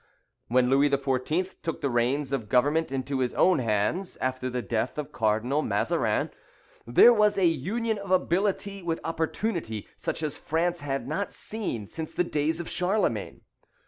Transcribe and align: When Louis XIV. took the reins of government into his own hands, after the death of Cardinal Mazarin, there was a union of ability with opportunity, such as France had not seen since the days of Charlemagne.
When 0.47 0.67
Louis 0.67 0.89
XIV. 0.89 1.57
took 1.61 1.81
the 1.81 1.89
reins 1.91 2.31
of 2.31 2.49
government 2.49 2.91
into 2.91 3.19
his 3.19 3.35
own 3.35 3.59
hands, 3.59 4.17
after 4.17 4.49
the 4.49 4.63
death 4.63 4.97
of 4.97 5.11
Cardinal 5.11 5.61
Mazarin, 5.61 6.31
there 6.87 7.13
was 7.13 7.37
a 7.37 7.45
union 7.45 7.99
of 7.99 8.09
ability 8.09 8.81
with 8.81 8.99
opportunity, 9.03 9.87
such 9.95 10.23
as 10.23 10.37
France 10.37 10.79
had 10.79 11.07
not 11.07 11.33
seen 11.33 11.85
since 11.85 12.13
the 12.13 12.23
days 12.23 12.59
of 12.59 12.67
Charlemagne. 12.67 13.41